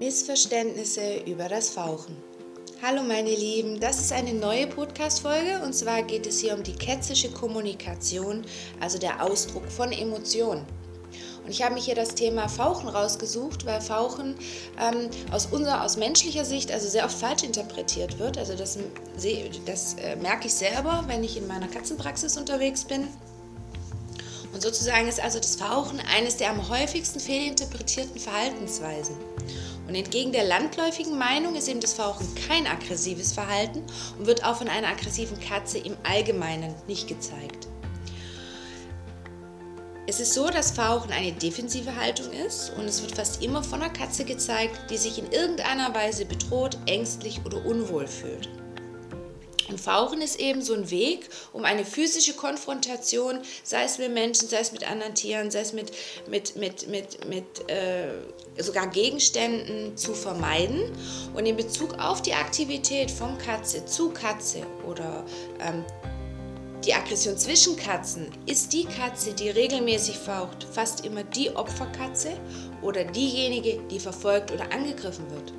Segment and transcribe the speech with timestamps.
[0.00, 2.16] Missverständnisse über das Fauchen.
[2.82, 6.72] Hallo meine Lieben, das ist eine neue Podcast-Folge und zwar geht es hier um die
[6.72, 8.42] ketzische Kommunikation,
[8.80, 10.64] also der Ausdruck von Emotionen.
[11.44, 14.36] Und ich habe mich hier das Thema Fauchen rausgesucht, weil Fauchen
[14.80, 18.38] ähm, aus unserer, aus menschlicher Sicht also sehr oft falsch interpretiert wird.
[18.38, 18.78] Also das,
[19.66, 23.06] das äh, merke ich selber, wenn ich in meiner Katzenpraxis unterwegs bin.
[24.52, 29.16] Und sozusagen ist also das Fauchen eines der am häufigsten fehlinterpretierten Verhaltensweisen.
[29.86, 33.82] Und entgegen der landläufigen Meinung ist eben das Fauchen kein aggressives Verhalten
[34.18, 37.68] und wird auch von einer aggressiven Katze im Allgemeinen nicht gezeigt.
[40.06, 43.80] Es ist so, dass Fauchen eine defensive Haltung ist und es wird fast immer von
[43.80, 48.48] einer Katze gezeigt, die sich in irgendeiner Weise bedroht, ängstlich oder unwohl fühlt.
[49.70, 54.48] Und Fauchen ist eben so ein Weg, um eine physische Konfrontation, sei es mit Menschen,
[54.48, 55.92] sei es mit anderen Tieren, sei es mit,
[56.28, 58.08] mit, mit, mit, mit äh,
[58.58, 60.90] sogar Gegenständen zu vermeiden.
[61.34, 65.24] Und in Bezug auf die Aktivität von Katze zu Katze oder
[65.60, 65.84] ähm,
[66.84, 72.32] die Aggression zwischen Katzen ist die Katze, die regelmäßig faucht, fast immer die Opferkatze
[72.82, 75.52] oder diejenige, die verfolgt oder angegriffen wird.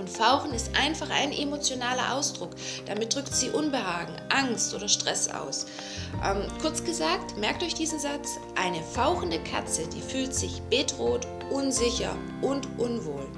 [0.00, 2.52] Und Fauchen ist einfach ein emotionaler Ausdruck.
[2.86, 5.66] Damit drückt sie Unbehagen, Angst oder Stress aus.
[6.24, 12.16] Ähm, kurz gesagt, merkt euch diesen Satz, eine fauchende Katze, die fühlt sich bedroht, unsicher
[12.40, 13.28] und unwohl.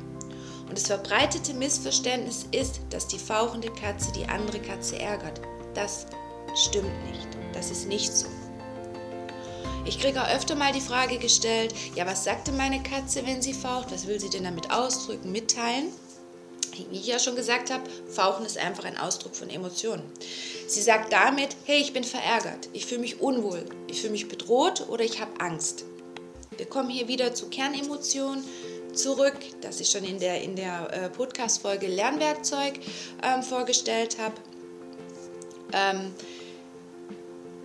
[0.68, 5.40] Und das verbreitete Missverständnis ist, dass die fauchende Katze die andere Katze ärgert.
[5.74, 6.06] Das
[6.54, 7.28] stimmt nicht.
[7.52, 8.28] Das ist nicht so.
[9.84, 13.52] Ich kriege auch öfter mal die Frage gestellt, ja, was sagte meine Katze, wenn sie
[13.52, 13.90] faucht?
[13.90, 15.86] Was will sie denn damit ausdrücken, mitteilen?
[16.90, 20.02] Wie ich ja schon gesagt habe, Fauchen ist einfach ein Ausdruck von Emotionen.
[20.66, 24.86] Sie sagt damit, hey, ich bin verärgert, ich fühle mich unwohl, ich fühle mich bedroht
[24.88, 25.84] oder ich habe Angst.
[26.56, 28.44] Wir kommen hier wieder zu Kernemotionen
[28.94, 32.78] zurück, das ich schon in der, in der äh, Podcast-Folge Lernwerkzeug
[33.22, 34.34] ähm, vorgestellt habe.
[35.72, 36.12] Ähm,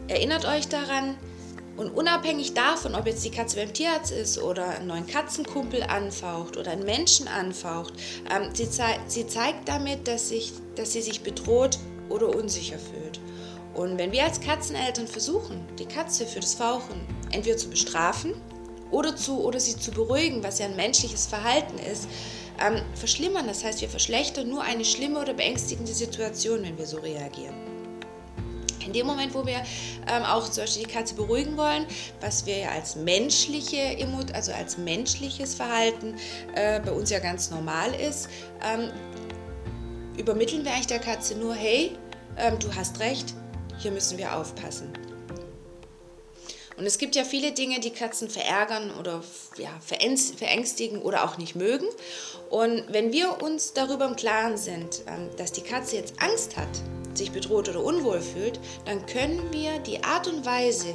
[0.08, 1.18] erinnert euch daran,
[1.78, 6.58] und unabhängig davon, ob jetzt die Katze beim Tierarzt ist oder einen neuen Katzenkumpel anfaucht
[6.58, 7.94] oder einen Menschen anfaucht,
[8.30, 11.78] ähm, sie, zei sie, zeigt damit, dass, sich, dass sie sich bedroht
[12.10, 13.20] oder unsicher fühlt.
[13.76, 17.00] Und wenn wir als Katzeneltern versuchen, die Katze für das Fauchen
[17.32, 18.34] entweder zu bestrafen
[18.90, 22.08] oder, zu, oder sie zu beruhigen, was ja ein menschliches Verhalten ist,
[22.60, 23.46] ähm, verschlimmern.
[23.46, 27.67] Das heißt, wir verschlechtern nur eine schlimme oder beängstigende Situation, wenn wir so reagieren.
[28.88, 29.62] In dem Moment, wo wir
[30.08, 31.86] ähm, auch zum Beispiel die Katze beruhigen wollen,
[32.22, 33.98] was wir ja als menschliche
[34.34, 36.16] also als menschliches Verhalten
[36.56, 38.30] äh, bei uns ja ganz normal ist,
[38.64, 38.92] ähm,
[40.18, 41.98] übermitteln wir eigentlich der Katze nur, hey,
[42.38, 43.34] ähm, du hast recht,
[43.78, 44.94] hier müssen wir aufpassen.
[46.78, 49.24] Und es gibt ja viele Dinge, die Katzen verärgern oder
[49.58, 51.88] ja, verängstigen oder auch nicht mögen.
[52.50, 56.70] Und wenn wir uns darüber im Klaren sind, ähm, dass die Katze jetzt Angst hat,
[57.18, 60.94] sich bedroht oder unwohl fühlt, dann können wir die Art und Weise,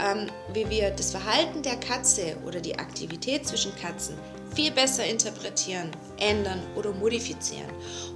[0.00, 4.16] ähm, wie wir das Verhalten der Katze oder die Aktivität zwischen Katzen
[4.54, 7.70] viel besser interpretieren, ändern oder modifizieren.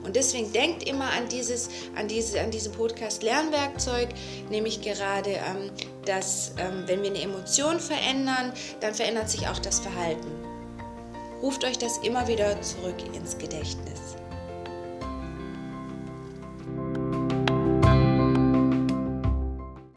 [0.04, 4.08] Und deswegen denkt immer an dieses, an diese, an diesem Podcast Lernwerkzeug,
[4.50, 5.70] nämlich gerade, ähm,
[6.04, 10.30] dass ähm, wenn wir eine Emotion verändern, dann verändert sich auch das Verhalten.
[11.40, 14.16] Ruft euch das immer wieder zurück ins Gedächtnis.